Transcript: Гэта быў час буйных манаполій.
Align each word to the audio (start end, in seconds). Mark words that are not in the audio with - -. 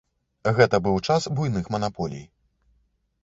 Гэта 0.59 0.77
быў 0.85 0.95
час 1.07 1.27
буйных 1.39 1.69
манаполій. 1.75 2.23